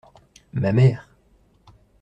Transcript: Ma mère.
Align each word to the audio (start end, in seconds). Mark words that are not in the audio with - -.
Ma 0.53 0.71
mère. 0.71 1.07